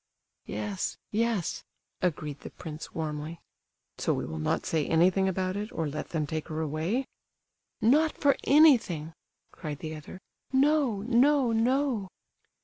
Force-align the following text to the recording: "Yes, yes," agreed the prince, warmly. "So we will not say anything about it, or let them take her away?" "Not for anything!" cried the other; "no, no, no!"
"Yes, 0.47 0.97
yes," 1.11 1.63
agreed 2.01 2.39
the 2.39 2.49
prince, 2.49 2.91
warmly. 2.95 3.39
"So 3.99 4.15
we 4.15 4.25
will 4.25 4.39
not 4.39 4.65
say 4.65 4.87
anything 4.87 5.27
about 5.29 5.55
it, 5.55 5.71
or 5.71 5.87
let 5.87 6.09
them 6.09 6.25
take 6.25 6.47
her 6.47 6.59
away?" 6.59 7.05
"Not 7.81 8.17
for 8.17 8.35
anything!" 8.45 9.13
cried 9.51 9.77
the 9.77 9.95
other; 9.95 10.19
"no, 10.51 11.03
no, 11.03 11.51
no!" 11.51 12.07